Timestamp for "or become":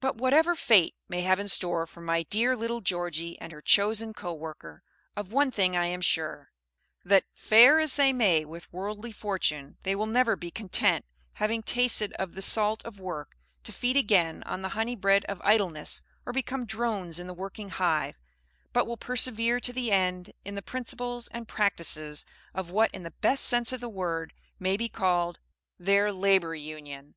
16.26-16.66